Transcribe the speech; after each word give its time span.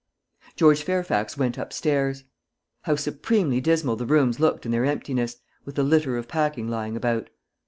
George 0.55 0.81
Fairfax 0.81 1.37
went 1.37 1.59
up 1.59 1.71
stairs. 1.71 2.23
How 2.85 2.95
supremely 2.95 3.61
dismal 3.61 3.97
the 3.97 4.07
rooms 4.07 4.39
looked 4.39 4.65
in 4.65 4.71
their 4.71 4.83
emptiness, 4.83 5.37
with 5.63 5.75
the 5.75 5.83
litter 5.83 6.17
of 6.17 6.27
packing 6.27 6.67
lying 6.67 6.97
about! 6.97 7.29